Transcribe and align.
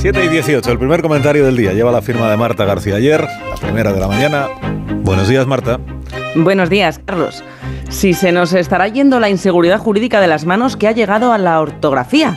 7 0.00 0.24
y 0.24 0.28
18, 0.28 0.72
el 0.72 0.78
primer 0.78 1.02
comentario 1.02 1.44
del 1.44 1.58
día. 1.58 1.74
Lleva 1.74 1.92
la 1.92 2.00
firma 2.00 2.30
de 2.30 2.36
Marta 2.38 2.64
García 2.64 2.96
ayer, 2.96 3.20
la 3.20 3.56
primera 3.60 3.92
de 3.92 4.00
la 4.00 4.08
mañana. 4.08 4.48
Buenos 5.02 5.28
días, 5.28 5.46
Marta. 5.46 5.78
Buenos 6.34 6.70
días, 6.70 6.98
Carlos. 7.04 7.44
Si 7.90 8.14
se 8.14 8.32
nos 8.32 8.54
estará 8.54 8.88
yendo 8.88 9.20
la 9.20 9.28
inseguridad 9.28 9.78
jurídica 9.78 10.22
de 10.22 10.26
las 10.26 10.46
manos 10.46 10.78
que 10.78 10.88
ha 10.88 10.92
llegado 10.92 11.34
a 11.34 11.38
la 11.38 11.60
ortografía. 11.60 12.34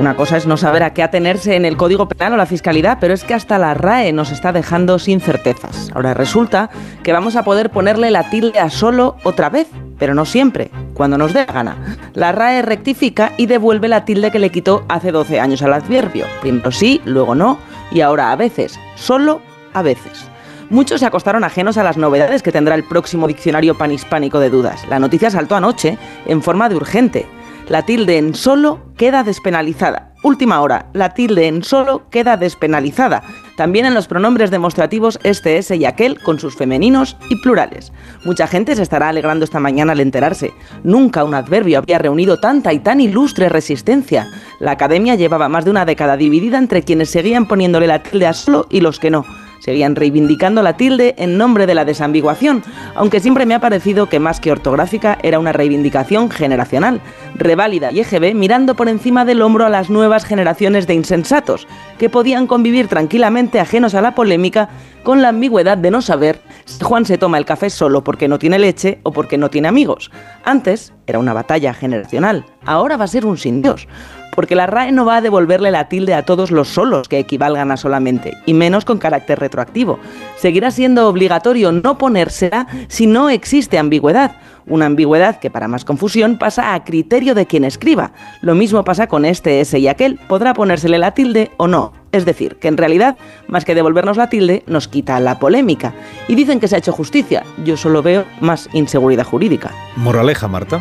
Una 0.00 0.16
cosa 0.16 0.38
es 0.38 0.46
no 0.46 0.56
saber 0.56 0.82
a 0.82 0.94
qué 0.94 1.02
atenerse 1.02 1.56
en 1.56 1.66
el 1.66 1.76
Código 1.76 2.08
Penal 2.08 2.32
o 2.32 2.36
la 2.38 2.46
Fiscalidad, 2.46 2.96
pero 2.98 3.12
es 3.12 3.22
que 3.22 3.34
hasta 3.34 3.58
la 3.58 3.74
RAE 3.74 4.14
nos 4.14 4.32
está 4.32 4.52
dejando 4.52 4.98
sin 4.98 5.20
certezas. 5.20 5.90
Ahora 5.94 6.14
resulta 6.14 6.70
que 7.02 7.12
vamos 7.12 7.36
a 7.36 7.44
poder 7.44 7.68
ponerle 7.68 8.10
la 8.10 8.30
tilde 8.30 8.58
a 8.58 8.70
solo 8.70 9.18
otra 9.24 9.50
vez, 9.50 9.68
pero 9.98 10.14
no 10.14 10.24
siempre, 10.24 10.70
cuando 10.94 11.18
nos 11.18 11.32
dé 11.32 11.44
la 11.46 11.52
gana. 11.52 11.96
La 12.14 12.32
RAE 12.32 12.62
rectifica 12.62 13.32
y 13.36 13.46
devuelve 13.46 13.88
la 13.88 14.04
tilde 14.04 14.30
que 14.30 14.38
le 14.38 14.50
quitó 14.50 14.84
hace 14.88 15.12
12 15.12 15.40
años 15.40 15.62
al 15.62 15.72
adverbio. 15.72 16.26
Primero 16.40 16.70
sí, 16.70 17.00
luego 17.04 17.34
no, 17.34 17.58
y 17.90 18.00
ahora 18.00 18.32
a 18.32 18.36
veces, 18.36 18.78
solo 18.96 19.40
a 19.72 19.82
veces. 19.82 20.28
Muchos 20.70 21.00
se 21.00 21.06
acostaron 21.06 21.44
ajenos 21.44 21.76
a 21.76 21.82
las 21.82 21.96
novedades 21.96 22.42
que 22.42 22.52
tendrá 22.52 22.74
el 22.74 22.84
próximo 22.84 23.28
diccionario 23.28 23.76
panhispánico 23.76 24.40
de 24.40 24.50
dudas. 24.50 24.86
La 24.88 24.98
noticia 24.98 25.30
saltó 25.30 25.56
anoche 25.56 25.98
en 26.26 26.42
forma 26.42 26.68
de 26.68 26.76
urgente. 26.76 27.26
La 27.68 27.82
tilde 27.82 28.18
en 28.18 28.34
solo 28.34 28.80
queda 28.96 29.22
despenalizada. 29.22 30.13
Última 30.24 30.62
hora, 30.62 30.86
la 30.94 31.10
tilde 31.10 31.48
en 31.48 31.62
solo 31.62 32.08
queda 32.08 32.38
despenalizada. 32.38 33.22
También 33.58 33.84
en 33.84 33.92
los 33.92 34.08
pronombres 34.08 34.50
demostrativos 34.50 35.20
este, 35.22 35.58
ese 35.58 35.76
y 35.76 35.84
aquel 35.84 36.18
con 36.18 36.40
sus 36.40 36.56
femeninos 36.56 37.18
y 37.28 37.36
plurales. 37.42 37.92
Mucha 38.24 38.46
gente 38.46 38.74
se 38.74 38.80
estará 38.80 39.10
alegrando 39.10 39.44
esta 39.44 39.60
mañana 39.60 39.92
al 39.92 40.00
enterarse. 40.00 40.54
Nunca 40.82 41.24
un 41.24 41.34
adverbio 41.34 41.76
había 41.76 41.98
reunido 41.98 42.40
tanta 42.40 42.72
y 42.72 42.78
tan 42.78 43.02
ilustre 43.02 43.50
resistencia. 43.50 44.26
La 44.60 44.70
academia 44.70 45.14
llevaba 45.14 45.50
más 45.50 45.66
de 45.66 45.72
una 45.72 45.84
década 45.84 46.16
dividida 46.16 46.56
entre 46.56 46.84
quienes 46.84 47.10
seguían 47.10 47.46
poniéndole 47.46 47.86
la 47.86 48.02
tilde 48.02 48.26
a 48.26 48.32
solo 48.32 48.66
y 48.70 48.80
los 48.80 48.98
que 48.98 49.10
no. 49.10 49.26
Seguían 49.64 49.96
reivindicando 49.96 50.62
la 50.62 50.76
tilde 50.76 51.14
en 51.16 51.38
nombre 51.38 51.66
de 51.66 51.74
la 51.74 51.86
desambiguación, 51.86 52.62
aunque 52.94 53.20
siempre 53.20 53.46
me 53.46 53.54
ha 53.54 53.60
parecido 53.60 54.10
que 54.10 54.20
más 54.20 54.38
que 54.38 54.52
ortográfica 54.52 55.18
era 55.22 55.38
una 55.38 55.54
reivindicación 55.54 56.30
generacional, 56.30 57.00
reválida 57.34 57.90
y 57.90 58.00
EGB 58.00 58.34
mirando 58.34 58.74
por 58.74 58.90
encima 58.90 59.24
del 59.24 59.40
hombro 59.40 59.64
a 59.64 59.70
las 59.70 59.88
nuevas 59.88 60.26
generaciones 60.26 60.86
de 60.86 60.92
insensatos, 60.92 61.66
que 61.98 62.10
podían 62.10 62.46
convivir 62.46 62.88
tranquilamente 62.88 63.58
ajenos 63.58 63.94
a 63.94 64.02
la 64.02 64.14
polémica 64.14 64.68
con 65.02 65.22
la 65.22 65.30
ambigüedad 65.30 65.78
de 65.78 65.90
no 65.90 66.02
saber 66.02 66.42
si 66.66 66.84
Juan 66.84 67.06
se 67.06 67.16
toma 67.16 67.38
el 67.38 67.46
café 67.46 67.70
solo 67.70 68.04
porque 68.04 68.28
no 68.28 68.38
tiene 68.38 68.58
leche 68.58 68.98
o 69.02 69.12
porque 69.12 69.38
no 69.38 69.48
tiene 69.48 69.68
amigos. 69.68 70.10
Antes 70.44 70.92
era 71.06 71.18
una 71.18 71.32
batalla 71.32 71.72
generacional, 71.72 72.44
ahora 72.66 72.98
va 72.98 73.04
a 73.04 73.08
ser 73.08 73.24
un 73.24 73.38
sin 73.38 73.62
Dios 73.62 73.88
porque 74.34 74.54
la 74.54 74.66
RAE 74.66 74.92
no 74.92 75.04
va 75.04 75.16
a 75.16 75.20
devolverle 75.20 75.70
la 75.70 75.88
tilde 75.88 76.14
a 76.14 76.24
todos 76.24 76.50
los 76.50 76.68
solos 76.68 77.08
que 77.08 77.18
equivalgan 77.18 77.70
a 77.70 77.76
solamente, 77.76 78.36
y 78.46 78.54
menos 78.54 78.84
con 78.84 78.98
carácter 78.98 79.38
retroactivo. 79.38 79.98
Seguirá 80.36 80.70
siendo 80.70 81.08
obligatorio 81.08 81.72
no 81.72 81.98
ponérsela 81.98 82.66
si 82.88 83.06
no 83.06 83.30
existe 83.30 83.78
ambigüedad, 83.78 84.36
una 84.66 84.86
ambigüedad 84.86 85.38
que 85.38 85.50
para 85.50 85.68
más 85.68 85.84
confusión 85.84 86.38
pasa 86.38 86.74
a 86.74 86.84
criterio 86.84 87.34
de 87.34 87.46
quien 87.46 87.64
escriba. 87.64 88.12
Lo 88.40 88.54
mismo 88.54 88.84
pasa 88.84 89.06
con 89.06 89.24
este, 89.24 89.60
ese 89.60 89.78
y 89.78 89.88
aquel, 89.88 90.18
podrá 90.28 90.54
ponérsele 90.54 90.98
la 90.98 91.12
tilde 91.12 91.50
o 91.56 91.66
no. 91.68 91.92
Es 92.12 92.24
decir, 92.24 92.56
que 92.56 92.68
en 92.68 92.76
realidad, 92.76 93.16
más 93.48 93.64
que 93.64 93.74
devolvernos 93.74 94.16
la 94.16 94.28
tilde, 94.28 94.62
nos 94.66 94.88
quita 94.88 95.18
la 95.20 95.38
polémica. 95.38 95.92
Y 96.28 96.34
dicen 96.34 96.60
que 96.60 96.68
se 96.68 96.76
ha 96.76 96.78
hecho 96.78 96.92
justicia. 96.92 97.42
Yo 97.64 97.76
solo 97.76 98.02
veo 98.02 98.24
más 98.40 98.68
inseguridad 98.72 99.24
jurídica. 99.24 99.72
Moraleja, 99.96 100.46
Marta. 100.46 100.80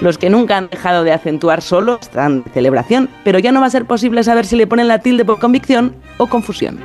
Los 0.00 0.18
que 0.18 0.30
nunca 0.30 0.56
han 0.56 0.68
dejado 0.68 1.04
de 1.04 1.12
acentuar 1.12 1.62
solo 1.62 1.98
están 2.00 2.42
de 2.44 2.50
celebración, 2.50 3.08
pero 3.24 3.38
ya 3.38 3.52
no 3.52 3.60
va 3.60 3.66
a 3.66 3.70
ser 3.70 3.86
posible 3.86 4.22
saber 4.24 4.46
si 4.46 4.56
le 4.56 4.66
ponen 4.66 4.88
la 4.88 4.98
tilde 4.98 5.24
por 5.24 5.38
convicción 5.38 5.96
o 6.18 6.26
confusión. 6.26 6.80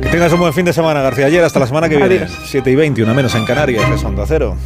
Que 0.00 0.08
tengas 0.08 0.32
un 0.32 0.40
buen 0.40 0.52
fin 0.52 0.64
de 0.64 0.72
semana, 0.72 1.02
García. 1.02 1.26
Ayer 1.26 1.44
hasta 1.44 1.58
la 1.58 1.66
semana 1.66 1.88
que 1.88 1.96
viene. 1.96 2.26
7 2.44 2.70
y 2.70 2.74
21 2.76 3.14
menos 3.14 3.34
en 3.34 3.44
Canarias, 3.44 3.84
es 3.90 4.04
Onda 4.04 4.24
Cero. 4.26 4.56